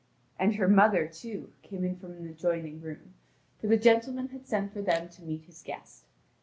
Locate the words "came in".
1.61-1.95